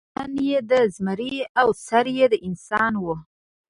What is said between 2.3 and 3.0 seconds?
د انسان